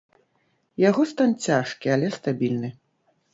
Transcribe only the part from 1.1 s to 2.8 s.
стан цяжкі, але стабільны.